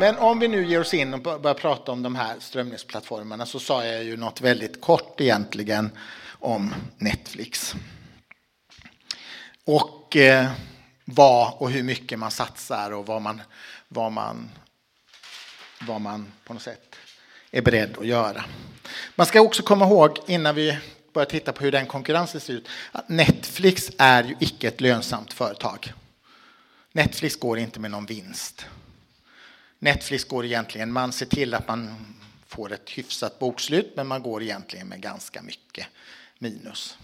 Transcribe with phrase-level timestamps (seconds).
[0.00, 3.60] Men om vi nu ger oss in och börjar prata om de här strömningsplattformarna så
[3.60, 5.90] sa jag ju något väldigt kort egentligen
[6.38, 7.74] om Netflix.
[9.64, 10.50] Och eh,
[11.04, 13.42] vad och hur mycket man satsar och vad man,
[13.88, 14.50] vad man,
[15.86, 16.96] vad man på något sätt
[17.50, 18.44] är beredd att göra.
[19.16, 20.78] Man ska också komma ihåg innan vi
[21.12, 25.32] börjar titta på hur den konkurrensen ser ut att Netflix är ju icke ett lönsamt
[25.32, 25.92] företag.
[26.92, 28.66] Netflix går inte med någon vinst.
[29.82, 31.94] Netflix går egentligen, man ser till att man
[32.46, 35.86] får ett hyfsat bokslut men man går egentligen med ganska mycket
[36.38, 36.98] minus.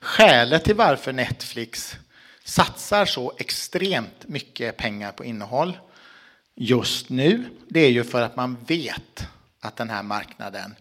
[0.00, 1.96] Skälet till varför Netflix
[2.44, 5.78] satsar så extremt mycket pengar på innehåll
[6.54, 9.26] just nu, det är ju för att man vet
[9.60, 10.74] att den här marknaden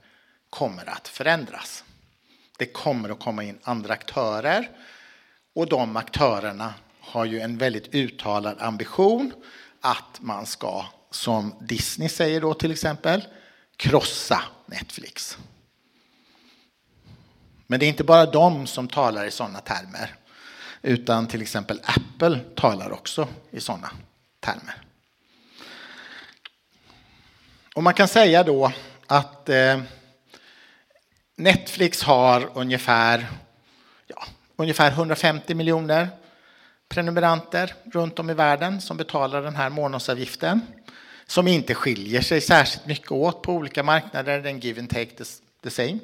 [0.49, 1.83] kommer att förändras.
[2.57, 4.69] Det kommer att komma in andra aktörer
[5.53, 9.31] och de aktörerna har ju en väldigt uttalad ambition
[9.81, 13.27] att man ska, som Disney säger då till exempel,
[13.77, 15.37] krossa Netflix.
[17.67, 20.15] Men det är inte bara de som talar i sådana termer,
[20.81, 23.91] utan till exempel Apple talar också i sådana
[24.39, 24.75] termer.
[27.75, 28.71] Och man kan säga då
[29.07, 29.81] att eh,
[31.35, 33.27] Netflix har ungefär,
[34.07, 34.23] ja,
[34.55, 36.09] ungefär 150 miljoner
[36.89, 40.61] prenumeranter runt om i världen som betalar den här månadsavgiften
[41.27, 44.41] som inte skiljer sig särskilt mycket åt på olika marknader.
[44.41, 45.25] Den give and take
[45.61, 45.99] the, same.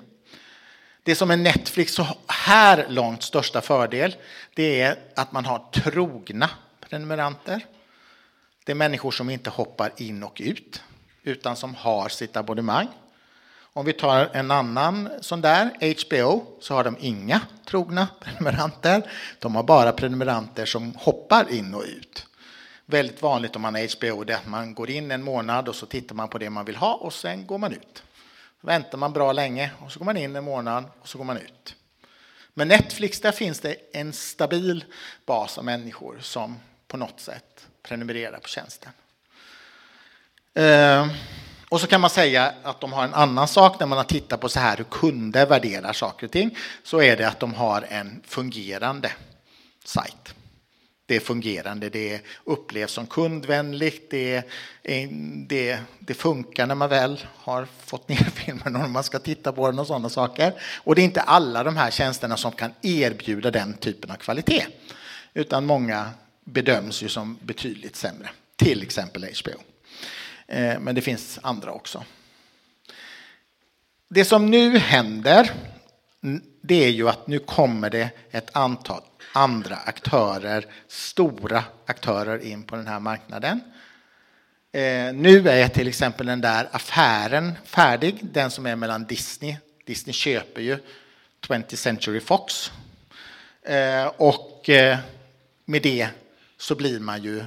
[1.03, 4.15] Det som är Netflix så här långt största fördel
[4.53, 6.49] det är att man har trogna
[6.89, 7.65] prenumeranter.
[8.65, 10.81] Det är människor som inte hoppar in och ut
[11.23, 12.87] utan som har sitt abonnemang.
[13.73, 19.11] Om vi tar en annan sån där, HBO, så har de inga trogna prenumeranter.
[19.39, 22.25] De har bara prenumeranter som hoppar in och ut.
[22.91, 25.85] Väldigt vanligt om man har HBO är att man går in en månad och så
[25.85, 28.03] tittar man på det man vill ha och sen går man ut.
[28.61, 31.37] Väntar man bra länge och så går man in en månad och så går man
[31.37, 31.75] ut.
[32.53, 34.85] Men Netflix, där finns det en stabil
[35.25, 38.91] bas av människor som på något sätt prenumererar på tjänsten.
[40.53, 41.09] Ehm,
[41.69, 44.41] och så kan man säga att de har en annan sak när man har tittat
[44.41, 46.57] på så här hur kunder värderar saker och ting.
[46.83, 49.11] Så är det att de har en fungerande
[49.83, 50.35] sajt.
[51.11, 54.43] Det är fungerande, det upplevs som kundvänligt, det,
[55.47, 59.71] det, det funkar när man väl har fått ner filmen och man ska titta på
[59.71, 60.53] den och sådana saker.
[60.83, 64.65] Och det är inte alla de här tjänsterna som kan erbjuda den typen av kvalitet.
[65.33, 66.09] Utan många
[66.43, 69.61] bedöms ju som betydligt sämre, till exempel HBO.
[70.47, 72.03] Eh, men det finns andra också.
[74.09, 75.51] Det som nu händer
[76.61, 79.01] det är ju att nu kommer det ett antal
[79.33, 83.61] andra aktörer, stora aktörer in på den här marknaden.
[84.71, 89.57] Eh, nu är till exempel den där affären färdig, den som är mellan Disney.
[89.85, 90.77] Disney köper ju
[91.47, 92.71] 20th Century Fox.
[93.63, 94.97] Eh, och eh,
[95.65, 96.07] med det
[96.57, 97.43] så blir man ju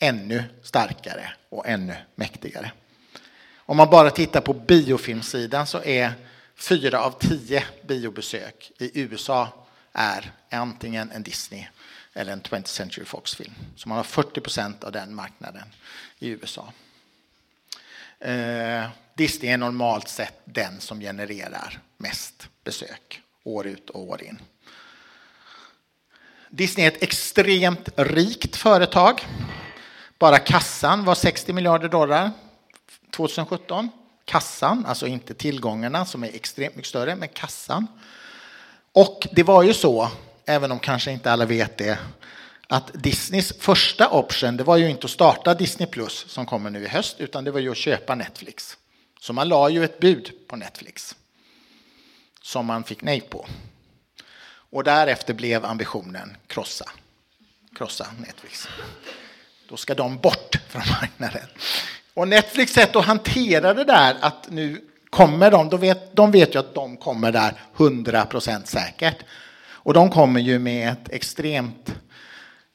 [0.00, 2.70] ännu starkare och ännu mäktigare.
[3.56, 6.12] Om man bara tittar på biofilmsidan så är
[6.56, 9.48] fyra av tio biobesök i USA
[9.92, 11.66] är antingen en Disney
[12.12, 13.54] eller en 20th Century Fox-film.
[13.76, 15.68] Så man har 40 procent av den marknaden
[16.18, 16.72] i USA.
[18.18, 24.38] Eh, Disney är normalt sett den som genererar mest besök år ut och år in.
[26.50, 29.20] Disney är ett extremt rikt företag.
[30.18, 32.30] Bara kassan var 60 miljarder dollar
[33.10, 33.90] 2017.
[34.26, 37.86] Kassan, alltså inte tillgångarna som är extremt mycket större, men kassan.
[38.92, 40.10] Och det var ju så,
[40.46, 41.98] även om kanske inte alla vet det,
[42.68, 46.84] att Disneys första option det var ju inte att starta Disney Plus som kommer nu
[46.84, 48.76] i höst, utan det var ju att köpa Netflix.
[49.20, 51.16] Så man la ju ett bud på Netflix
[52.42, 53.46] som man fick nej på.
[54.70, 56.90] Och därefter blev ambitionen krossa,
[57.76, 58.68] krossa Netflix.
[59.68, 61.48] Då ska de bort från marknaden.
[62.16, 64.80] Och Netflix sätt att hantera det där att nu
[65.10, 69.16] kommer de, de vet, de vet ju att de kommer där 100% säkert.
[69.68, 71.94] Och de kommer ju med ett extremt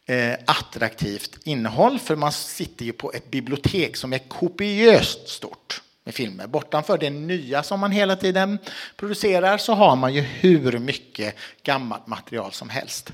[0.06, 6.14] eh, attraktivt innehåll för man sitter ju på ett bibliotek som är kopiöst stort med
[6.14, 6.48] filmer.
[6.48, 8.58] Bortanför det nya som man hela tiden
[8.96, 13.14] producerar så har man ju hur mycket gammalt material som helst.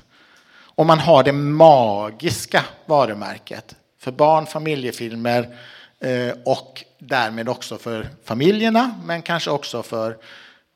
[0.50, 5.48] Och man har det magiska varumärket för barn, familjefilmer eh,
[6.00, 10.16] Eh, och därmed också för familjerna, men kanske också för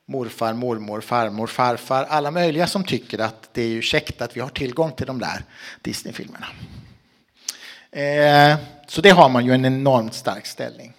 [0.05, 4.41] morfar, mormor, farmor, farfar, alla möjliga som tycker att det är ju käckt att vi
[4.41, 5.43] har tillgång till de där
[5.81, 6.47] Disneyfilmerna.
[7.91, 10.93] Eh, så det har man ju en enormt stark ställning.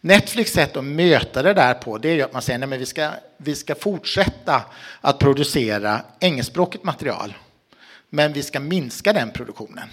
[0.00, 3.10] Netflix sätt att möta det där på det är att man säger att vi ska,
[3.36, 4.62] vi ska fortsätta
[5.00, 7.34] att producera engelskspråkigt material.
[8.10, 9.88] Men vi ska minska den produktionen.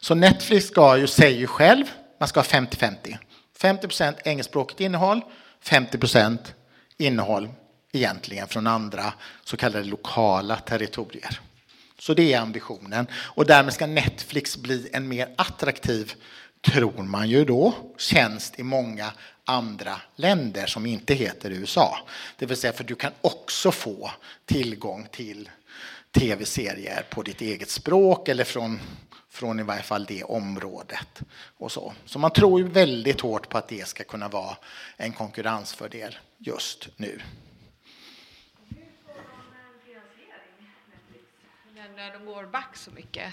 [0.00, 1.84] Så Netflix ska ju, säger ju själv
[2.18, 3.18] man ska ha 50-50.
[3.58, 5.20] 50 procent engelskspråkigt innehåll,
[5.60, 6.54] 50 %
[6.98, 7.48] innehåll
[7.92, 9.12] egentligen från andra
[9.44, 11.40] så kallade lokala territorier.
[11.98, 13.06] Så det är ambitionen.
[13.12, 16.12] Och därmed ska Netflix bli en mer attraktiv,
[16.60, 19.12] tror man ju då, tjänst i många
[19.44, 21.98] andra länder som inte heter USA.
[22.38, 24.10] Det vill säga för du kan också få
[24.46, 25.50] tillgång till
[26.12, 28.80] tv-serier på ditt eget språk eller från,
[29.36, 31.22] från i varje fall det området.
[31.58, 31.92] Och så.
[32.04, 34.56] så man tror ju väldigt hårt på att det ska kunna vara
[34.96, 37.20] en konkurrensfördel just nu.
[41.96, 43.32] när de går back så mycket?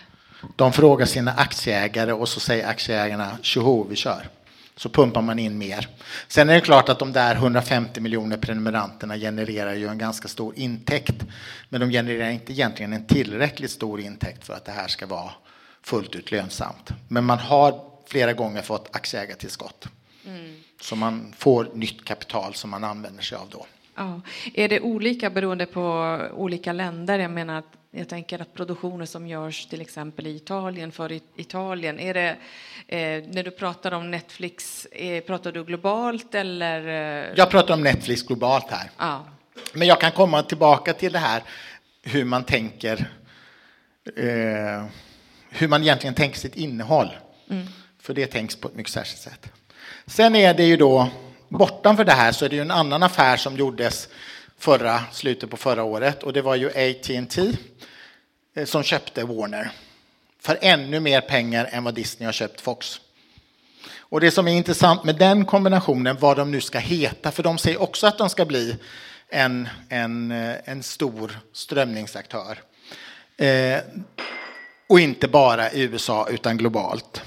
[0.56, 4.30] De frågar sina aktieägare och så säger aktieägarna tjoho, vi kör.
[4.76, 5.88] Så pumpar man in mer.
[6.28, 10.54] Sen är det klart att de där 150 miljoner prenumeranterna genererar ju en ganska stor
[10.58, 11.24] intäkt.
[11.70, 15.32] Men de genererar inte egentligen en tillräckligt stor intäkt för att det här ska vara
[15.84, 16.90] fullt ut lönsamt.
[17.08, 19.88] Men man har flera gånger fått aktieägartillskott.
[20.26, 20.56] Mm.
[20.82, 23.66] Så man får nytt kapital som man använder sig av då.
[23.96, 24.22] Ja.
[24.54, 27.20] Är det olika beroende på olika länder?
[27.20, 32.00] Jag menar att jag tänker att produktioner som görs till exempel i Italien för Italien,
[32.00, 32.30] är det
[32.88, 36.88] eh, när du pratar om Netflix, eh, pratar du globalt eller?
[36.88, 37.34] Eh?
[37.36, 38.90] Jag pratar om Netflix globalt här.
[38.98, 39.26] Ja.
[39.74, 41.44] Men jag kan komma tillbaka till det här
[42.04, 43.12] hur man tänker,
[44.16, 44.86] eh,
[45.54, 47.10] hur man egentligen tänker sitt innehåll.
[47.50, 47.68] Mm.
[48.02, 49.52] För det tänks på ett mycket särskilt sätt.
[50.06, 51.10] Sen är det ju då
[51.50, 54.10] bortanför det här så är det ju en annan affär som gjordes
[54.58, 57.52] förra, slutet på förra året och det var ju AT&T
[58.56, 59.72] eh, som köpte Warner
[60.40, 63.02] för ännu mer pengar än vad Disney har köpt Fox.
[63.98, 67.58] Och det som är intressant med den kombinationen, vad de nu ska heta, för de
[67.58, 68.76] säger också att de ska bli
[69.30, 72.60] en, en, eh, en stor strömningsaktör.
[73.38, 73.80] Eh,
[74.94, 77.22] och inte bara i USA utan globalt.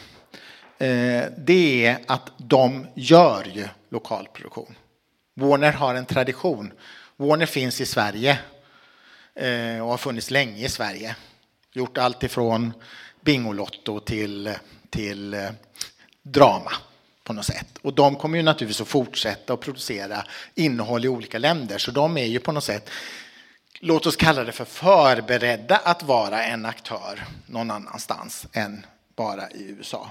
[0.78, 4.74] Eh, det är att de gör ju lokalproduktion.
[5.34, 6.72] Warner har en tradition
[7.16, 8.38] Warner finns i Sverige
[9.34, 11.16] eh, och har funnits länge i Sverige.
[11.72, 12.72] Gjort allt ifrån
[13.20, 14.54] Bingolotto till,
[14.90, 15.40] till eh,
[16.22, 16.72] drama
[17.24, 17.78] på något sätt.
[17.82, 20.24] Och de kommer ju naturligtvis att fortsätta att producera
[20.54, 22.90] innehåll i olika länder, så de är ju på något sätt
[23.80, 28.86] låt oss kalla det för förberedda att vara en aktör någon annanstans än
[29.16, 30.10] bara i USA.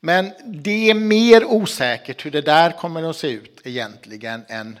[0.00, 4.78] Men det är mer osäkert hur det där kommer att se ut egentligen än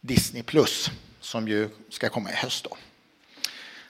[0.00, 0.90] Disney Plus
[1.20, 2.64] som ju ska komma i höst.
[2.64, 2.76] Då.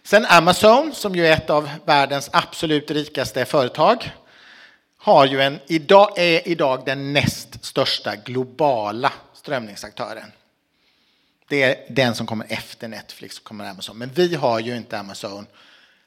[0.02, 4.10] Sen Amazon, som ju är ett av världens absolut rikaste företag,
[4.98, 10.32] har ju en, idag, är idag den näst största globala strömningsaktören.
[11.48, 13.98] Det är den som kommer efter Netflix och kommer Amazon.
[13.98, 15.46] Men vi har ju inte Amazon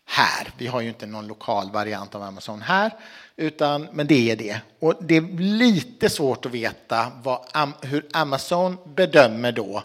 [0.06, 0.51] här.
[0.57, 2.91] Vi har ju inte någon lokal variant av Amazon här,
[3.36, 4.62] utan, men det är det.
[4.80, 9.83] Och det är lite svårt att veta vad, hur Amazon bedömer då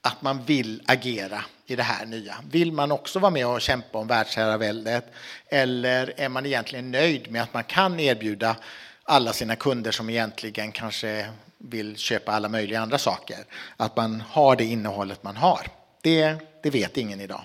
[0.00, 2.34] att man vill agera i det här nya.
[2.50, 5.12] Vill man också vara med och kämpa om världsherraväldet
[5.46, 8.56] eller är man egentligen nöjd med att man kan erbjuda
[9.04, 11.28] alla sina kunder som egentligen kanske
[11.62, 13.38] vill köpa alla möjliga andra saker,
[13.76, 15.66] att man har det innehållet man har.
[16.00, 17.42] Det, det vet ingen idag.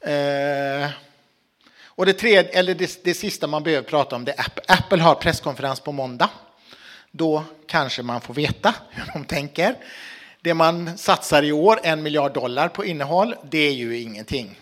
[0.00, 0.90] Eh,
[1.84, 4.62] och det, tredje, eller det, det, sista man behöver prata om det är Apple.
[4.68, 6.30] Apple har presskonferens på måndag.
[7.10, 9.76] Då kanske man får veta hur de tänker.
[10.40, 14.60] Det man satsar i år, en miljard dollar på innehåll, det är ju ingenting.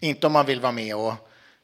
[0.00, 1.14] Inte om man vill vara med och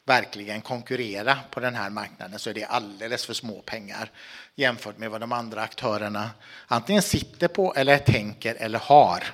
[0.04, 4.10] verkligen konkurrera på den här marknaden så är det alldeles för små pengar
[4.54, 6.30] jämfört med vad de andra aktörerna
[6.66, 9.24] antingen sitter på eller tänker eller har.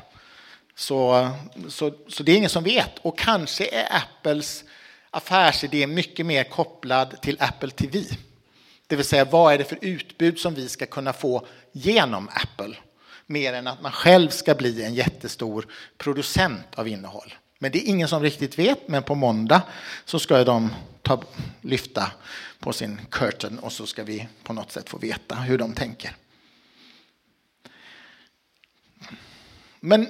[0.75, 1.31] Så,
[1.69, 2.99] så, så det är ingen som vet.
[2.99, 4.65] Och kanske är Apples
[5.11, 8.05] affärsidé mycket mer kopplad till Apple TV.
[8.87, 12.77] Det vill säga, vad är det för utbud som vi ska kunna få genom Apple?
[13.27, 15.67] Mer än att man själv ska bli en jättestor
[15.99, 17.35] producent av innehåll.
[17.63, 19.63] Men det är ingen som riktigt vet, men på måndag
[20.05, 20.71] så ska de
[21.03, 21.23] ta,
[21.61, 22.13] lyfta
[22.59, 26.17] på sin curtain och så ska vi på något sätt få veta hur de tänker.
[29.81, 30.09] Men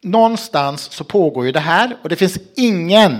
[0.00, 3.18] någonstans så pågår ju det här och det finns ingen,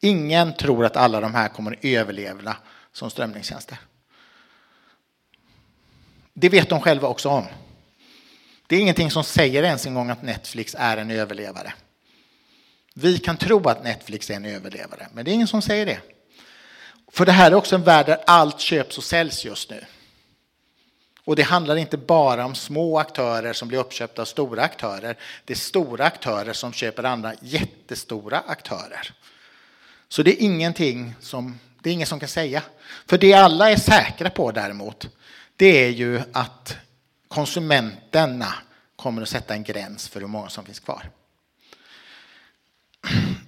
[0.00, 2.56] ingen tror att alla de här kommer att överleva
[2.92, 3.78] som strömningstjänster.
[6.34, 7.44] Det vet de själva också om.
[8.66, 11.72] Det är ingenting som säger ens en gång att Netflix är en överlevare.
[12.98, 16.00] Vi kan tro att Netflix är en överlevare, men det är ingen som säger det.
[17.12, 19.84] För det här är också en värld där allt köps och säljs just nu.
[21.24, 25.16] Och det handlar inte bara om små aktörer som blir uppköpta av stora aktörer.
[25.44, 29.12] Det är stora aktörer som köper andra jättestora aktörer.
[30.08, 32.62] Så det är ingenting som, det är ingen som kan säga.
[33.06, 35.08] För det alla är säkra på däremot,
[35.56, 36.76] det är ju att
[37.28, 38.54] konsumenterna
[38.96, 41.10] kommer att sätta en gräns för hur många som finns kvar.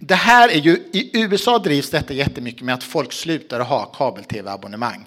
[0.01, 3.85] Det här är ju, I USA drivs detta jättemycket med att folk slutar att ha
[3.85, 5.07] kabel-tv-abonnemang.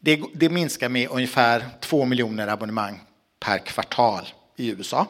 [0.00, 3.00] Det, det, minskar med ungefär 2 miljoner abonnemang
[3.40, 5.06] per kvartal i USA.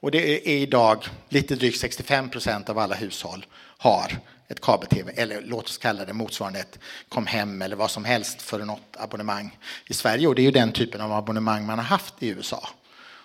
[0.00, 3.46] Och det är idag lite drygt 65 procent av alla hushåll
[3.78, 8.04] har ett kabel-tv, eller låt oss kalla det motsvarande ett kom hem eller vad som
[8.04, 10.26] helst för något abonnemang i Sverige.
[10.26, 12.68] Och det är ju den typen av abonnemang man har haft i USA.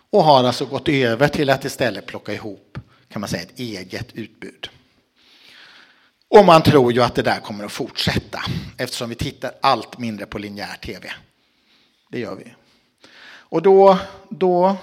[0.10, 2.78] Och har alltså gått över till att istället plocka ihop
[3.16, 4.70] kan man säga, ett eget utbud.
[6.28, 8.42] Och man tror ju att det där kommer att fortsätta
[8.78, 11.12] eftersom vi tittar allt mindre på linjär tv.
[12.10, 12.56] Det gör vi.
[13.26, 14.78] Och då, då,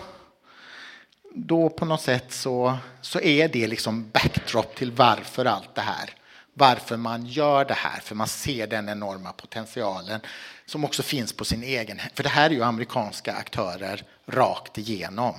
[1.35, 6.11] då på något sätt så, så är det liksom backdrop till varför allt det här.
[6.55, 10.21] Varför man gör det här, för man ser den enorma potentialen
[10.67, 12.01] som också finns på sin egen...
[12.15, 15.35] För det här är ju amerikanska aktörer rakt igenom.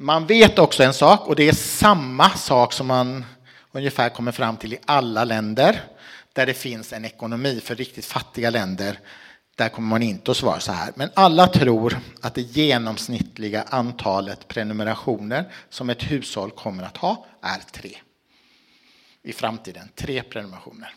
[0.00, 3.24] Man vet också en sak, och det är samma sak som man
[3.72, 5.82] ungefär kommer fram till i alla länder
[6.32, 9.00] där det finns en ekonomi för riktigt fattiga länder.
[9.54, 10.92] Där kommer man inte att svara så här.
[10.96, 17.60] Men alla tror att det genomsnittliga antalet prenumerationer som ett hushåll kommer att ha är
[17.72, 17.96] tre.
[19.22, 20.94] I framtiden, tre prenumerationer.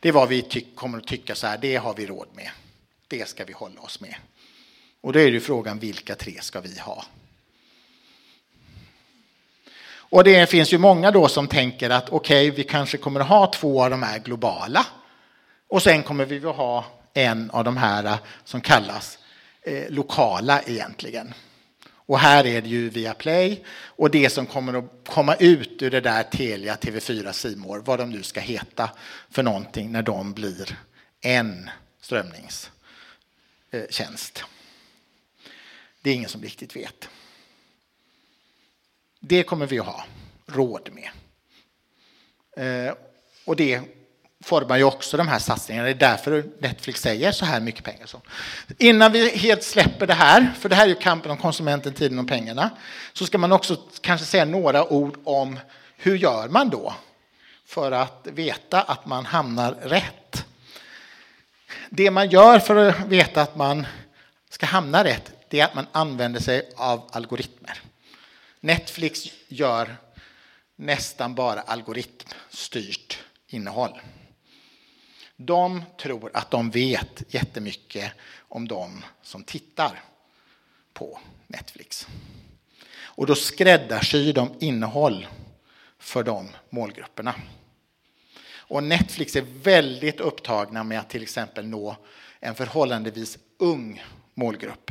[0.00, 2.50] Det är vad vi kommer att tycka så här, det har vi råd med.
[3.08, 4.14] Det ska vi hålla oss med.
[5.00, 7.04] Och då är det frågan, vilka tre ska vi ha?
[10.10, 13.28] Och det finns ju många då som tänker att okej, okay, vi kanske kommer att
[13.28, 14.86] ha två av de här globala.
[15.68, 16.84] Och sen kommer vi att ha
[17.14, 19.18] en av de här eh, som kallas
[19.62, 21.34] eh, lokala egentligen.
[22.06, 25.90] Och här är det ju via Play och det som kommer att komma ut ur
[25.90, 28.90] det där Telia, TV4, Simor, vad de nu ska heta
[29.30, 30.78] för någonting när de blir
[31.20, 31.70] en
[32.00, 34.38] strömningstjänst.
[34.38, 34.44] Eh,
[36.02, 37.08] det är ingen som riktigt vet.
[39.26, 40.04] Det kommer vi att ha
[40.46, 41.10] råd med.
[42.56, 42.94] Eh,
[43.44, 43.80] och det
[44.44, 45.84] formar ju också de här satsningarna.
[45.84, 48.06] Det är därför Netflix säger så här mycket pengar.
[48.06, 48.20] Så.
[48.78, 52.18] Innan vi helt släpper det här, för det här är ju kampen om konsumenten, tiden
[52.18, 52.70] och pengarna,
[53.12, 55.58] så ska man också kanske säga några ord om
[55.96, 56.94] hur gör man då
[57.66, 60.46] för att veta att man hamnar rätt.
[61.90, 63.86] Det man gör för att veta att man
[64.50, 67.80] ska hamna rätt, det är att man använder sig av algoritmer.
[68.64, 69.96] Netflix gör
[70.76, 74.00] nästan bara algoritmstyrt innehåll.
[75.36, 80.02] De tror att de vet jättemycket om de som tittar
[80.92, 82.06] på Netflix.
[82.96, 85.26] Och då skräddarsyr de innehåll
[85.98, 87.34] för de målgrupperna.
[88.56, 91.96] Och Netflix är väldigt upptagna med att till exempel nå
[92.40, 94.02] en förhållandevis ung
[94.34, 94.90] målgrupp.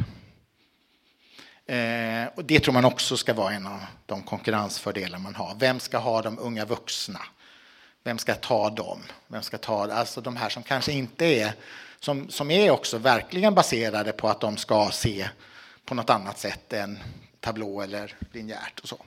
[1.68, 5.56] Eh, och det tror man också ska vara en av de konkurrensfördelar man har.
[5.60, 7.20] Vem ska ha de unga vuxna?
[8.04, 9.04] Vem ska ta dem?
[9.28, 11.54] Vem ska ta alltså de här som kanske inte är
[12.00, 15.30] som, som är också verkligen baserade på att de ska se
[15.86, 17.00] på något annat sätt än
[17.40, 18.98] tablå eller linjärt och så.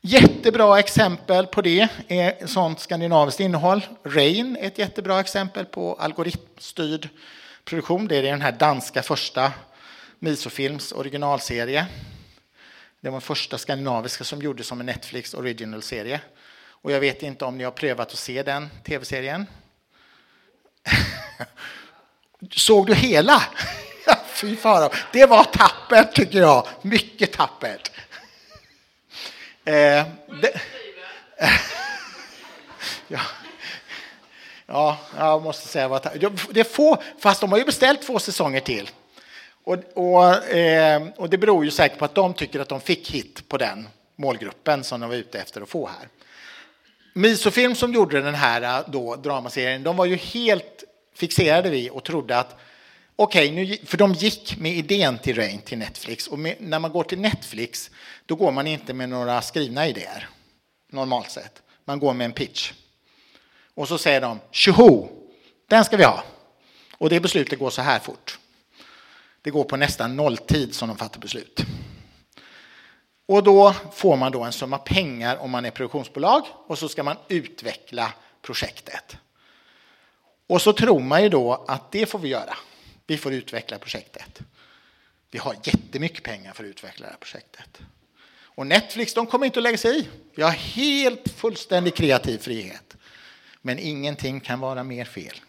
[0.00, 3.86] Jättebra exempel på det är sånt skandinaviskt innehåll.
[4.04, 7.08] Rain är ett jättebra exempel på algoritmstyrd
[7.64, 8.08] produktion.
[8.08, 9.52] Det är den här danska första
[10.24, 11.86] Misofilms originalserie.
[13.00, 16.20] Det var den första skandinaviska som gjordes som en Netflix original-serie.
[16.64, 19.46] Och jag vet inte om ni har prövat att se den tv-serien.
[22.50, 23.42] Såg du hela?
[24.26, 24.90] Fy fara.
[25.12, 26.66] Det var tappert tycker jag.
[26.82, 27.90] Mycket tappert.
[29.64, 30.06] Eh,
[30.42, 30.60] det...
[33.08, 33.20] ja.
[34.66, 36.02] ja, jag måste säga vad
[36.50, 38.90] det är få, fast de har ju beställt två säsonger till.
[39.64, 43.10] Och, och, eh, och, det beror ju säkert på att de tycker att de fick
[43.10, 46.08] hit på den målgruppen som de var ute efter att få här.
[47.14, 52.04] Misofilm som gjorde den här eh, då, dramaserien, de var ju helt fixerade vid och
[52.04, 52.56] trodde att
[53.16, 56.92] okej, okay, för de gick med idén till Rain till Netflix och med, när man
[56.92, 57.90] går till Netflix
[58.26, 60.28] då går man inte med några skrivna idéer
[60.92, 61.62] normalt sett.
[61.84, 62.72] Man går med en pitch.
[63.74, 65.08] Och så säger de tjoho,
[65.68, 66.24] den ska vi ha.
[66.92, 68.38] Och det beslutet går så här fort.
[69.42, 71.60] Det går på nästan nolltid som de fattar beslut.
[73.26, 77.02] Och då får man då en summa pengar om man är produktionsbolag och så ska
[77.02, 79.16] man utveckla projektet.
[80.46, 82.56] Och så tror man ju då att det får vi göra.
[83.06, 84.40] Vi får utveckla projektet.
[85.30, 87.80] Vi har jättemycket pengar för att utveckla det här projektet.
[88.54, 90.08] Och Netflix de kommer inte att lägga sig i.
[90.34, 92.96] Vi har helt fullständig kreativ frihet.
[93.62, 95.40] Men ingenting kan vara mer fel.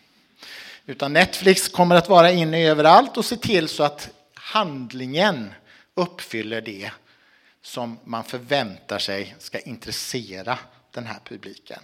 [0.85, 5.53] Utan Netflix kommer att vara inne överallt och se till så att handlingen
[5.95, 6.91] uppfyller det
[7.61, 10.59] som man förväntar sig ska intressera
[10.91, 11.79] den här publiken.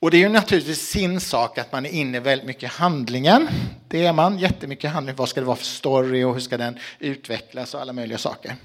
[0.00, 3.48] Och det är ju naturligtvis sin sak att man är inne väldigt mycket i handlingen.
[3.88, 5.16] Det är man, jättemycket handling.
[5.16, 8.56] Vad ska det vara för story och hur ska den utvecklas och alla möjliga saker.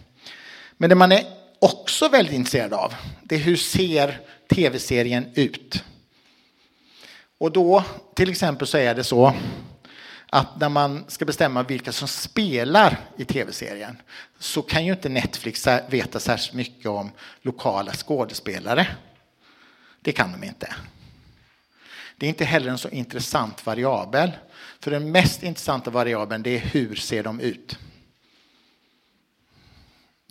[0.77, 1.23] Men det man är
[1.59, 2.93] också väldigt intresserad av,
[3.23, 5.83] det är hur ser tv-serien ut?
[7.41, 7.83] Och då,
[8.15, 9.33] till exempel, så är det så
[10.29, 14.01] att när man ska bestämma vilka som spelar i tv-serien
[14.39, 18.87] så kan ju inte Netflix veta särskilt mycket om lokala skådespelare.
[20.01, 20.75] Det kan de inte.
[22.17, 24.31] Det är inte heller en så intressant variabel.
[24.79, 27.77] För den mest intressanta variabeln det är hur ser de ut.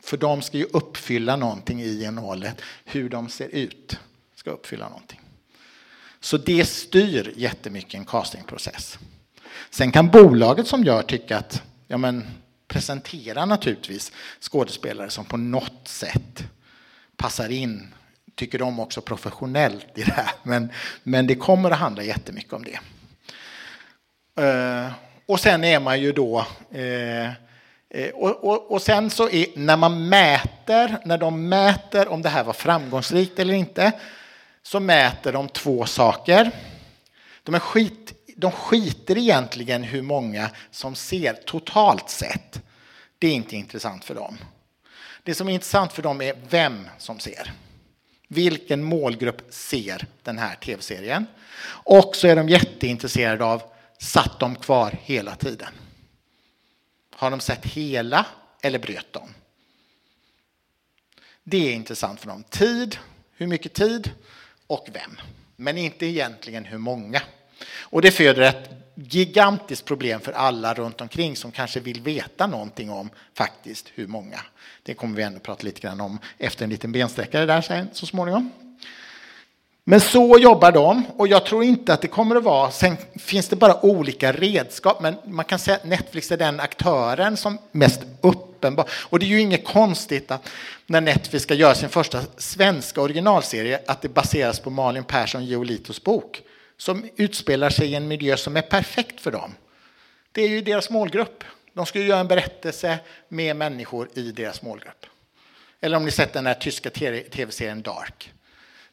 [0.03, 2.61] För de ska ju uppfylla någonting i innehållet.
[2.85, 3.99] Hur de ser ut
[4.35, 5.20] ska uppfylla någonting.
[6.21, 8.99] Så det styr jättemycket en castingprocess.
[9.71, 12.27] Sen kan bolaget som gör tycka att ja men,
[12.69, 16.45] presentera naturligtvis skådespelare som på något sätt
[17.17, 17.95] passar in
[18.35, 20.31] tycker de också professionellt i det här.
[20.43, 20.73] Men,
[21.03, 22.79] men det kommer att handla jättemycket om det.
[24.43, 24.93] Uh,
[25.27, 27.31] och sen är man ju då uh,
[28.15, 32.45] och, och, och, sen så är, när man mäter, när de mäter om det här
[32.45, 33.93] var framgångsrikt eller inte,
[34.71, 36.51] så mäter de två saker.
[37.43, 42.63] De, är skit, de skiter egentligen hur många som ser totalt sett.
[43.19, 44.39] Det är inte intressant för dem.
[45.23, 47.53] Det som är intressant för dem är vem som ser.
[48.29, 51.27] Vilken målgrupp ser den här tv-serien?
[51.67, 53.63] Och så är de jätteintresserade av,
[53.99, 55.73] satt de kvar hela tiden?
[57.15, 58.27] Har de sett hela
[58.63, 59.29] eller bröt de?
[61.45, 62.45] Det är intressant för dem.
[62.51, 62.99] Tid,
[63.33, 64.11] hur mycket tid
[64.71, 65.21] och vem.
[65.57, 67.23] Men inte egentligen hur många.
[67.81, 72.91] Och det föder ett gigantiskt problem för alla runt omkring som kanske vill veta någonting
[72.91, 74.41] om faktiskt hur många.
[74.83, 78.07] Det kommer vi ändå prata lite grann om efter en liten bensträckare där sen, så
[78.07, 78.51] småningom.
[79.85, 82.71] Men så jobbar de och jag tror inte att det kommer att vara.
[82.71, 87.37] Sen finns det bara olika redskap, men man kan säga att Netflix är den aktören
[87.37, 88.01] som mest
[88.61, 88.89] uppenbar.
[88.93, 90.49] Och det är ju inget konstigt att
[90.87, 96.03] när Netflix ska göra sin första svenska originalserie att det baseras på Malin Persson Geolitos
[96.03, 96.43] bok
[96.77, 99.55] som utspelar sig i en miljö som är perfekt för dem.
[100.33, 101.45] Det är ju deras målgrupp.
[101.73, 105.07] De ska ju göra en berättelse med människor i deras målgrupp.
[105.81, 108.33] Eller om ni sett den här tyska tv-serien Dark.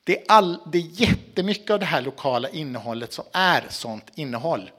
[0.03, 4.71] Det är, all, det är jättemycket av det här lokala innehållet som är sånt innehåll.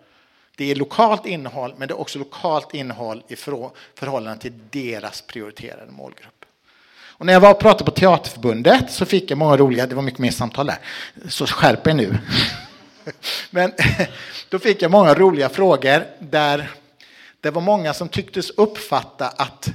[0.58, 5.92] Det är lokalt innehåll, men det är också lokalt innehåll i förhållande till deras prioriterade
[5.92, 6.44] målgrupp.
[6.90, 10.02] Och när jag var och pratade på Teaterförbundet så fick jag många roliga, det var
[10.02, 10.78] mycket mer samtal där,
[11.28, 12.18] så skärp er nu.
[13.50, 13.72] Men
[14.48, 16.70] då fick jag många roliga frågor där
[17.40, 19.68] det var många som tycktes uppfatta att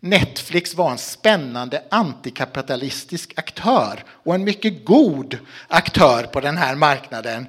[0.00, 7.46] Netflix var en spännande antikapitalistisk aktör och en mycket god aktör på den här marknaden.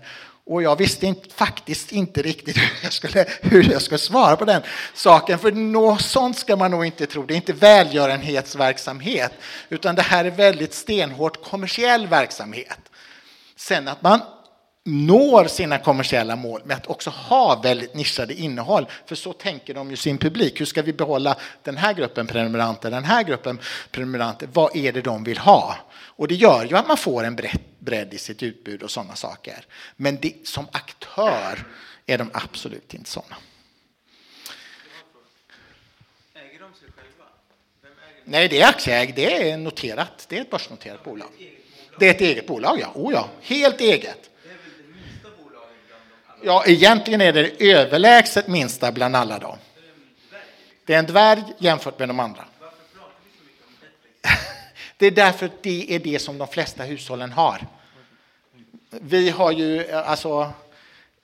[0.49, 4.45] Och jag visste inte, faktiskt inte riktigt hur jag, skulle, hur jag skulle svara på
[4.45, 4.62] den
[4.93, 5.39] saken.
[5.39, 7.25] För något sånt ska man nog inte tro.
[7.25, 9.31] Det är inte välgörenhetsverksamhet,
[9.69, 12.79] utan det här är väldigt stenhårt kommersiell verksamhet.
[13.55, 14.19] Sen att man
[14.85, 18.88] når sina kommersiella mål med att också ha väldigt nischade innehåll.
[19.05, 20.62] För så tänker de ju sin publik.
[20.62, 23.59] Hur ska vi behålla den här gruppen prenumeranter, den här gruppen
[23.91, 24.49] prenumeranter?
[24.53, 25.75] Vad är det de vill ha?
[26.19, 27.39] Och det gör ju att man får en
[27.79, 29.65] bredd i sitt utbud och sådana saker.
[29.95, 31.63] Men det, som aktör
[32.05, 33.36] är de absolut inte sådana.
[36.34, 37.25] Äger de sig själva?
[38.25, 39.15] Nej, det är aktieägt.
[39.15, 40.25] Det är noterat.
[40.29, 41.29] Det är ett börsnoterat bolag.
[41.99, 42.91] Det är ett eget bolag, ja.
[42.95, 43.29] Oh, ja.
[43.41, 44.29] Helt eget.
[46.43, 49.58] Ja, egentligen är det överlägset minsta bland alla dem.
[50.86, 52.45] Det är en dvärg jämfört med de andra.
[54.99, 57.67] Det är därför att det är det som de flesta hushållen har.
[58.89, 60.51] Vi har ju, alltså,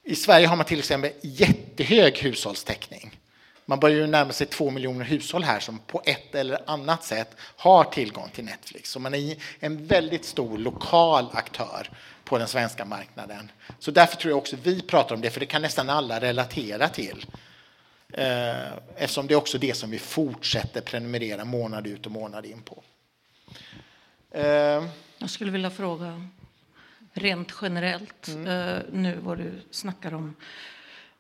[0.04, 3.20] i Sverige har man till exempel jättehög hushållstäckning.
[3.66, 7.36] Man börjar ju närma sig två miljoner hushåll här som på ett eller annat sätt
[7.40, 8.90] har tillgång till Netflix.
[8.90, 11.90] Så man är en väldigt stor lokal aktör
[12.24, 13.52] på den svenska marknaden.
[13.80, 16.90] Så därför tror jag också vi pratar om det, för det kan nästan alla relatera
[16.90, 17.26] till.
[18.14, 22.62] Eh, eftersom det är också det som vi fortsätter prenumerera månad ut och månad in
[22.62, 22.84] på.
[24.32, 24.86] Eh.
[25.18, 26.22] Jag skulle vilja fråga
[27.14, 28.28] rent generellt.
[28.28, 28.48] Mm.
[28.48, 30.36] Uh, nu vad du snackar om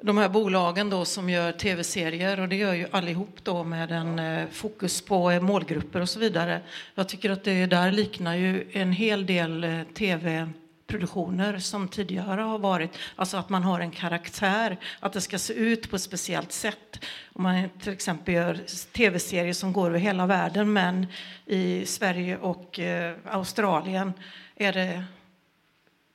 [0.01, 4.19] de här bolagen då som gör tv-serier och det gör ju allihop då med en
[4.19, 6.61] uh, fokus på målgrupper och så vidare.
[6.95, 10.49] Jag tycker att det där liknar ju en hel del uh, tv
[10.87, 12.97] produktioner som tidigare har varit.
[13.15, 17.05] Alltså att man har en karaktär, att det ska se ut på ett speciellt sätt.
[17.33, 18.59] Om man till exempel gör
[18.93, 21.07] tv-serier som går över hela världen men
[21.45, 24.13] i Sverige och eh, Australien
[24.55, 25.03] är det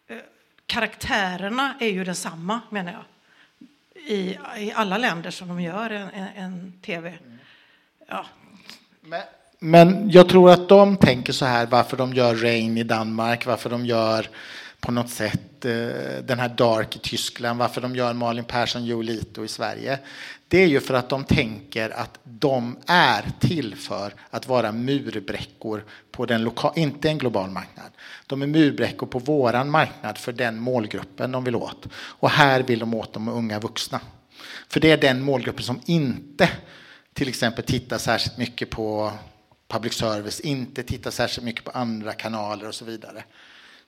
[0.08, 0.16] eh,
[0.66, 3.04] karaktärerna är ju densamma, menar jag.
[4.06, 7.18] I, i alla länder som de gör en, en, en tv.
[8.08, 8.26] Ja.
[9.00, 9.22] Men,
[9.58, 13.70] men jag tror att de tänker så här varför de gör Rain i Danmark, varför
[13.70, 14.28] de gör
[14.80, 19.44] på något sätt eh, den här Dark i Tyskland, varför de gör Malin Persson Jolito
[19.44, 19.98] i Sverige.
[20.48, 25.84] Det är ju för att de tänker att de är till för att vara murbräckor
[26.12, 27.90] på den lokala, inte en global marknad.
[28.26, 31.86] De är murbräckor på våran marknad för den målgruppen de vill åt.
[31.94, 34.00] Och här vill de åt de unga vuxna.
[34.68, 36.48] För det är den målgruppen som inte
[37.12, 39.12] till exempel tittar särskilt mycket på
[39.68, 43.24] public service, inte tittar särskilt mycket på andra kanaler och så vidare.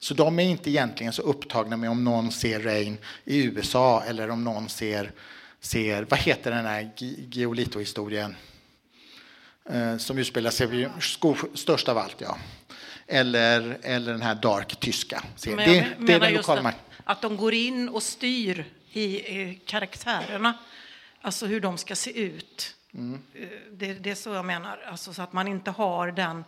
[0.03, 4.31] Så de är inte egentligen så upptagna med om någon ser Rain i USA eller
[4.31, 5.13] om någon ser,
[5.61, 6.91] ser vad heter den här
[7.31, 8.37] Giolito-historien
[9.71, 10.89] eh, som utspelar sig
[11.55, 12.39] störst av allt, ja.
[13.07, 15.25] Eller, eller den här Dark tyska.
[15.47, 19.61] Men det, det är den lokala att, att de går in och styr i, i
[19.67, 20.59] karaktärerna,
[21.21, 22.75] alltså hur de ska se ut.
[22.95, 23.23] Mm.
[23.35, 26.45] Eh, det, det, är så jag menar, alltså så att man inte har den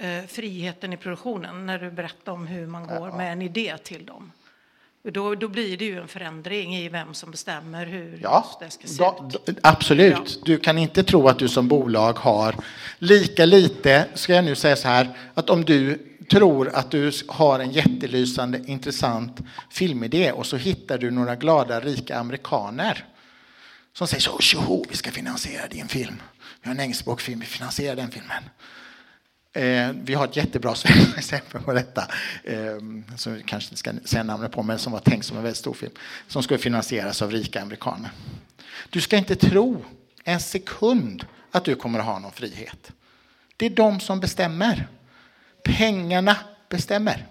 [0.00, 3.16] eh, friheten i produktionen när du berättar om hur man går ja.
[3.16, 4.32] med en idé till dem.
[5.02, 8.86] Då, då blir det ju en förändring i vem som bestämmer hur ja, det ska
[8.86, 9.58] se då, ut.
[9.62, 10.14] Absolut.
[10.14, 10.42] Ja.
[10.44, 12.54] Du kan inte tro att du som bolag har
[12.98, 15.98] lika lite, ska jag nu säga så här, att om du
[16.30, 22.18] tror att du har en jättelysande intressant filmidé och så hittar du några glada rika
[22.18, 23.04] amerikaner
[23.92, 26.22] som säger så, tjoho, vi ska finansiera din film.
[26.62, 28.42] Vi har en engelskspråkig film, vi finansierar den filmen.
[29.52, 30.74] Eh, vi har ett jättebra
[31.16, 32.08] exempel på detta,
[32.44, 32.78] eh,
[33.16, 35.58] som vi kanske inte ska säga namnet på, men som var tänkt som en väldigt
[35.58, 35.92] stor film,
[36.28, 38.10] som skulle finansieras av rika amerikaner.
[38.90, 39.84] Du ska inte tro
[40.24, 42.92] en sekund att du kommer att ha någon frihet.
[43.56, 44.88] Det är de som bestämmer.
[45.64, 46.36] Pengarna
[46.68, 47.26] bestämmer.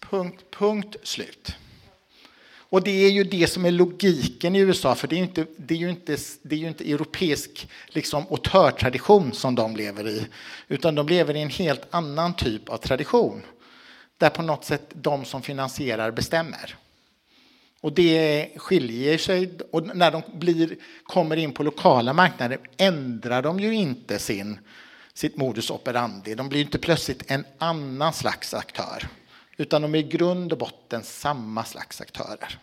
[0.00, 1.56] Punkt, punkt, slut.
[2.70, 5.46] Och det är ju det som är logiken i USA, för det är ju inte,
[5.56, 10.26] det är ju inte, det är ju inte europeisk liksom, autörtradition som de lever i,
[10.68, 13.42] utan de lever i en helt annan typ av tradition,
[14.18, 16.76] där på något sätt de som finansierar bestämmer.
[17.80, 23.60] Och det skiljer sig, och när de blir, kommer in på lokala marknader ändrar de
[23.60, 24.58] ju inte sin,
[25.14, 26.34] sitt modus operandi.
[26.34, 29.08] De blir inte plötsligt en annan slags aktör
[29.60, 32.58] utan de är i grund och botten samma slags aktörer.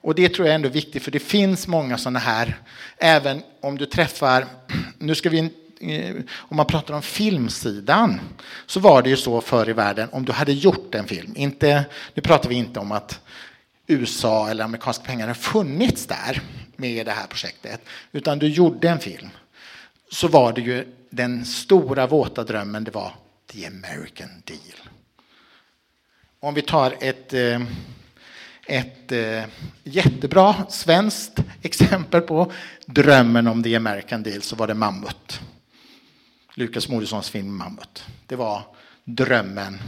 [0.00, 2.60] Och det tror jag är ändå viktigt, för det finns många sådana här,
[2.96, 4.46] även om du träffar,
[4.98, 5.38] nu ska vi
[5.80, 8.20] eh, om man pratar om filmsidan
[8.66, 11.32] så var det ju så förr i världen om du hade gjort en film.
[11.36, 13.20] Inte, nu pratar vi inte om att
[13.86, 16.42] USA eller amerikanska pengar har funnits där
[16.76, 17.80] med det här projektet,
[18.12, 19.30] utan du gjorde en film.
[20.10, 23.14] Så var det ju den stora våta drömmen, det var
[23.52, 24.95] the American deal.
[26.40, 27.62] Om vi tar ett, eh,
[28.66, 29.44] ett eh,
[29.84, 32.52] jättebra svenskt exempel på
[32.86, 35.40] drömmen om the American deal så var det Mammut.
[36.54, 38.04] Lukas Moodyssons film Mammut.
[38.26, 38.62] Det var
[39.04, 39.78] drömmen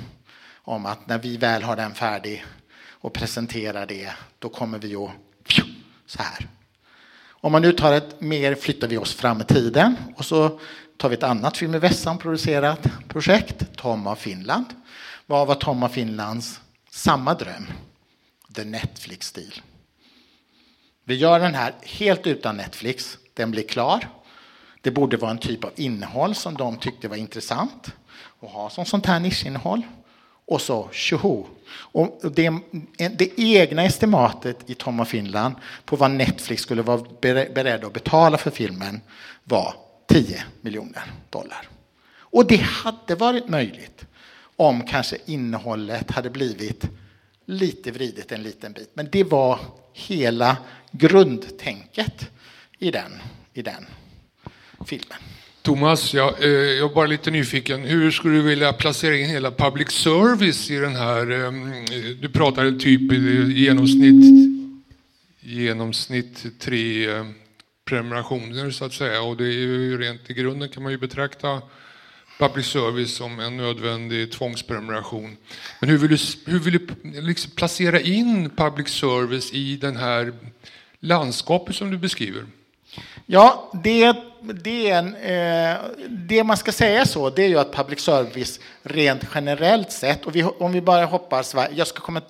[0.54, 2.44] om att när vi väl har den färdig
[2.90, 5.10] och presenterar det, då kommer vi att
[6.06, 6.46] så här.
[7.26, 10.60] Om man nu tar ett mer flyttar vi oss fram i tiden och så
[10.96, 14.66] tar vi ett annat Film i Vässan producerat projekt, Tom av Finland.
[15.30, 16.60] Vad var Tom av Finlands
[16.90, 17.66] samma dröm?
[18.54, 19.62] The Netflix-stil.
[21.04, 23.18] Vi gör den här helt utan Netflix.
[23.34, 24.08] Den blir klar.
[24.80, 27.92] Det borde vara en typ av innehåll som de tyckte var intressant
[28.40, 29.82] att ha som sånt här nischinnehåll.
[30.46, 31.46] Och så tjoho!
[31.70, 32.52] Och det,
[32.96, 38.38] det egna estimatet i Tom och Finland på vad Netflix skulle vara beredd att betala
[38.38, 39.00] för filmen
[39.44, 39.74] var
[40.06, 41.68] 10 miljoner dollar.
[42.18, 44.04] Och det hade varit möjligt
[44.58, 46.84] om kanske innehållet hade blivit
[47.46, 48.90] lite vridet en liten bit.
[48.94, 49.58] Men det var
[49.92, 50.56] hela
[50.90, 52.30] grundtänket
[52.78, 53.12] i den,
[53.54, 53.86] i den
[54.86, 55.18] filmen.
[55.62, 57.82] Thomas, jag, eh, jag är bara lite nyfiken.
[57.82, 61.30] Hur skulle du vilja placera in hela public service i den här...
[61.30, 64.48] Ehm, eh, du pratade typ i genomsnitt,
[65.40, 67.26] genomsnitt tre eh,
[67.84, 69.22] prenumerationer så att säga.
[69.22, 71.62] Och det är ju rent i grunden kan man ju betrakta
[72.38, 75.36] public service som en nödvändig tvångsprenumeration.
[75.80, 80.32] Men hur vill du, hur vill du liksom placera in public service i den här
[81.00, 82.46] landskapet som du beskriver?
[83.26, 87.72] Ja, det, det, är en, eh, det man ska säga så, det är ju att
[87.72, 92.22] public service rent generellt sett, och vi, om vi bara hoppar Sverige, jag ska komma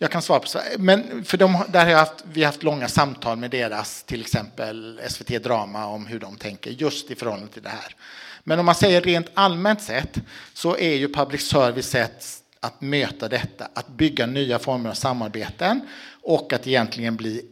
[0.00, 0.58] jag kan svara på så.
[0.78, 5.00] Men för de, där har haft, vi har haft långa samtal med deras, till exempel
[5.08, 7.94] SVT Drama, om hur de tänker just i förhållande till det här.
[8.48, 10.18] Men om man säger rent allmänt sett
[10.54, 15.80] så är ju public service sätt att möta detta, att bygga nya former av samarbeten
[16.22, 17.42] och att egentligen bli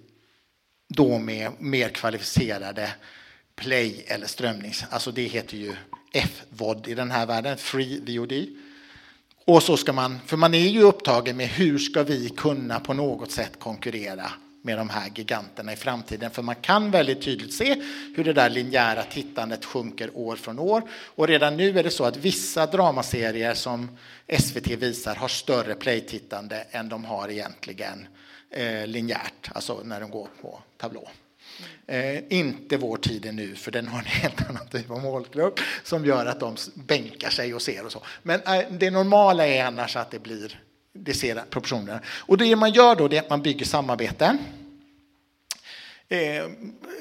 [0.89, 2.91] då med mer kvalificerade
[3.57, 4.85] play eller strömnings...
[4.91, 5.75] Alltså det heter ju
[6.13, 8.47] FVOD i den här världen, Free VOD.
[9.45, 12.95] Och så ska man, för man är ju upptagen med hur ska vi kunna på
[12.95, 14.33] något sätt konkurrera
[14.67, 16.31] med de här giganterna i framtiden.
[16.31, 17.83] För man kan väldigt tydligt se
[18.17, 20.83] hur det där linjära tittandet sjunker år från år.
[20.91, 23.99] Och redan nu är det så att vissa dramaserier som
[24.39, 28.07] SVT visar har större playtittande än de har egentligen
[28.51, 31.09] eh, linjärt, alltså när de går på tablå.
[31.87, 35.61] Eh, inte vår tid är nu, för den har en helt annan typ av målgrupp
[35.85, 38.03] som gör att de bänkar sig och ser och så.
[38.23, 40.61] Men eh, det normala är annars att det blir
[40.99, 42.01] det ser proportionerna.
[42.07, 44.39] Och det man gör då är att man bygger samarbeten.
[46.09, 46.45] Eh,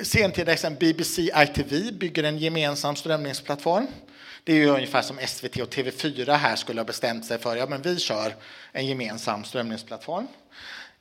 [0.04, 3.88] sentida exempel BBC ITV bygger en gemensam strömningsplattform.
[4.44, 7.56] Det är ju ungefär som SVT och TV4 här skulle ha bestämt sig för.
[7.56, 8.36] Ja, men vi kör
[8.72, 10.28] en gemensam strömningsplattform.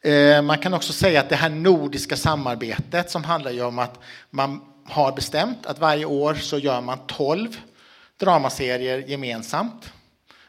[0.01, 4.01] Eh, man kan också säga att det här nordiska samarbetet som handlar ju om att
[4.31, 7.57] man har bestämt att varje år så gör man 12
[8.17, 9.93] dramaserier gemensamt.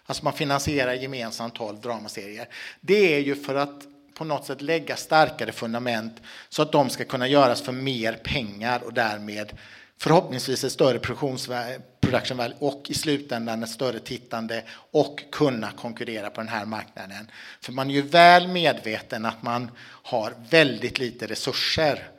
[0.06, 2.48] Alltså man finansierar gemensamt 12 dramaserier.
[2.82, 3.82] Det är ju för att
[4.14, 8.84] på något sätt lägga starkare fundament så att de ska kunna göras för mer pengar
[8.84, 9.58] och därmed
[9.98, 16.42] förhoppningsvis ett större production value och i slutändan ett större tittande och kunna konkurrera på
[16.42, 17.32] den här marknaden.
[17.62, 22.10] För man är ju väl medveten att man har väldigt lite resurser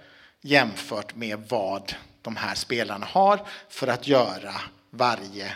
[0.41, 4.55] jämfört med vad de här spelarna har för att göra
[4.91, 5.53] varje,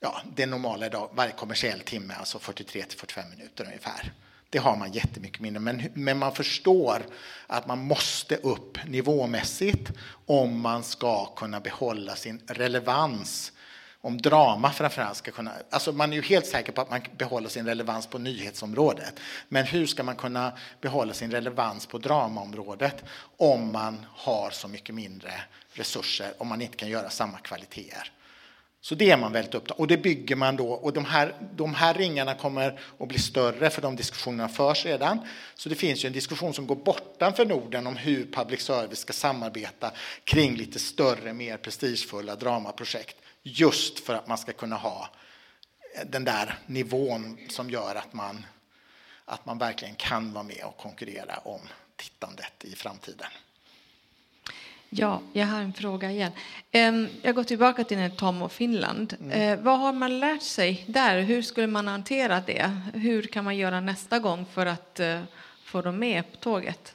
[0.00, 4.12] ja, det normala idag, varje kommersiell timme, alltså 43 till 45 minuter ungefär.
[4.50, 7.02] Det har man jättemycket mindre, men, men man förstår
[7.46, 9.90] att man måste upp nivåmässigt
[10.26, 13.52] om man ska kunna behålla sin relevans
[14.02, 15.52] om drama framförallt ska kunna...
[15.70, 19.20] Alltså man är ju helt säker på att man behåller sin relevans på nyhetsområdet.
[19.48, 23.04] Men hur ska man kunna behålla sin relevans på dramaområdet
[23.36, 25.32] om man har så mycket mindre
[25.72, 28.12] resurser, om man inte kan göra samma kvaliteter?
[28.82, 30.68] Så det är man väldigt upptagen Och det bygger man då.
[30.68, 35.18] Och de här, de här ringarna kommer att bli större för de diskussionerna förs redan.
[35.54, 39.12] Så det finns ju en diskussion som går bortanför Norden om hur public service ska
[39.12, 39.92] samarbeta
[40.24, 43.16] kring lite större, mer prestigefulla dramaprojekt.
[43.42, 45.08] Just för att man ska kunna ha
[46.06, 48.46] den där nivån som gör att man,
[49.24, 51.60] att man verkligen kan vara med och konkurrera om
[51.96, 53.30] tittandet i framtiden.
[54.92, 56.32] Ja, jag har en fråga igen.
[57.22, 59.16] Jag går tillbaka till Tom och Finland.
[59.20, 59.40] Mm.
[59.40, 61.20] Eh, vad har man lärt sig där?
[61.20, 62.70] Hur skulle man hantera det?
[62.94, 65.20] Hur kan man göra nästa gång för att eh,
[65.64, 66.94] få dem med på tåget?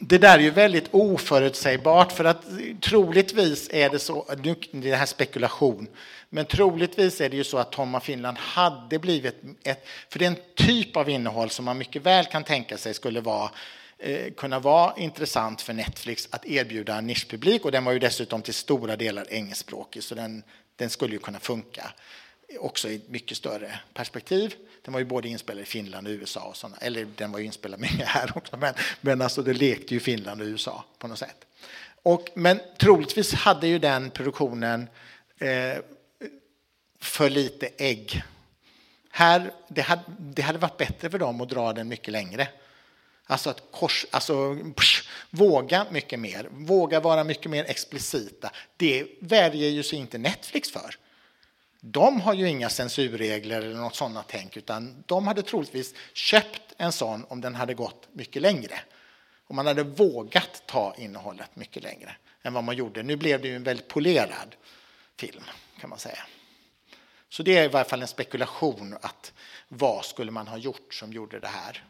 [0.00, 2.44] Det där är ju väldigt oförutsägbart för att
[2.80, 5.88] troligtvis är det så, nu det här spekulation,
[6.30, 10.24] men troligtvis är det ju så att Tom och Finland hade blivit ett, för det
[10.24, 13.50] är en typ av innehåll som man mycket väl kan tänka sig skulle vara
[14.00, 18.42] Eh, kunna vara intressant för Netflix att erbjuda en nischpublik och den var ju dessutom
[18.42, 20.42] till stora delar engelskspråkig så den,
[20.76, 21.92] den skulle ju kunna funka
[22.60, 24.54] också i ett mycket större perspektiv.
[24.82, 27.44] Den var ju både inspelad i Finland och USA, och såna, eller den var ju
[27.44, 31.18] inspelad med här också, men, men alltså det lekte ju Finland och USA på något
[31.18, 31.46] sätt.
[32.02, 34.88] Och, men troligtvis hade ju den produktionen
[35.38, 35.78] eh,
[37.00, 38.22] för lite ägg.
[39.10, 42.48] Här, det, hade, det hade varit bättre för dem att dra den mycket längre.
[43.30, 48.50] Alltså att kors, alltså, psh, våga mycket mer, våga vara mycket mer explicita.
[48.76, 50.94] Det värjer ju sig inte Netflix för.
[51.80, 56.92] De har ju inga censurregler eller något sådant tänk, utan de hade troligtvis köpt en
[56.92, 58.80] sån om den hade gått mycket längre.
[59.46, 63.02] Om man hade vågat ta innehållet mycket längre än vad man gjorde.
[63.02, 64.54] Nu blev det ju en väldigt polerad
[65.16, 65.44] film,
[65.80, 66.26] kan man säga.
[67.28, 69.32] Så det är i varje fall en spekulation att
[69.68, 71.84] vad skulle man ha gjort som gjorde det här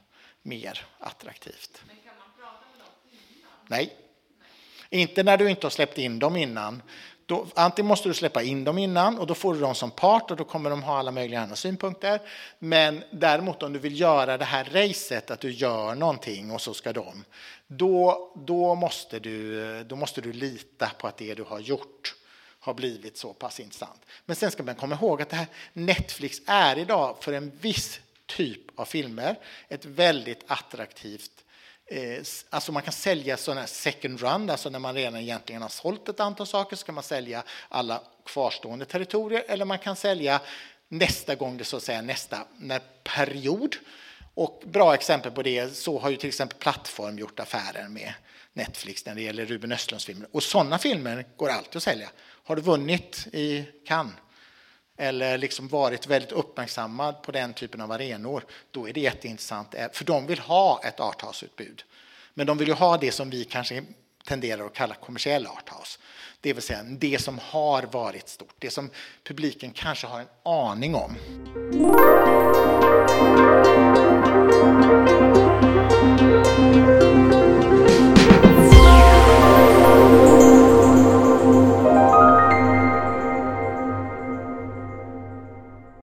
[0.49, 1.83] mer attraktivt.
[1.87, 3.51] Men kan man prata med dem innan?
[3.67, 3.97] Nej.
[4.91, 5.03] Nej.
[5.03, 6.83] Inte när du inte har släppt in dem innan.
[7.27, 10.31] Då, antingen måste du släppa in dem innan och då får du dem som part
[10.31, 12.21] och då kommer de ha alla möjliga andra synpunkter.
[12.59, 16.75] Men däremot om du vill göra det här racet, att du gör någonting och så
[16.75, 17.25] ska de,
[17.67, 22.15] då, då, måste du, då måste du lita på att det du har gjort
[22.61, 24.01] har blivit så pass intressant.
[24.27, 28.01] Men sen ska man komma ihåg att det här Netflix är idag för en viss
[28.29, 29.39] typ av filmer
[29.69, 31.45] ett väldigt attraktivt
[31.91, 36.09] Eh, alltså man kan sälja sådana second run, alltså när man redan egentligen har sålt
[36.09, 40.41] ett antal saker så kan man sälja alla kvarstående territorier eller man kan sälja
[40.89, 43.77] nästa gång det så att säga nästa när period.
[44.35, 48.15] Och bra exempel på det, så har ju till exempel Plattform gjort affärer med
[48.53, 50.29] Netflix när det gäller Ruben Östlunds filmer.
[50.33, 52.11] Och sådana filmer går alltid att sälja.
[52.45, 54.15] Har du vunnit i Cannes
[54.99, 59.87] eller liksom varit väldigt uppmärksammad på den typen av arenor, då är det jätteintressant, eh,
[59.93, 61.83] för de vill ha ett arthouse-utbud.
[62.35, 63.85] Men de vill ju ha det som vi kanske
[64.25, 65.99] tenderar att kalla kommersiell arthouse.
[66.41, 68.91] Det vill säga det som har varit stort, det som
[69.25, 71.17] publiken kanske har en aning om.